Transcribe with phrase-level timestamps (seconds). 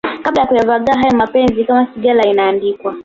[0.21, 2.95] kabla ya kuyavagaa hayo mapenzi Kama sigara inaandikwa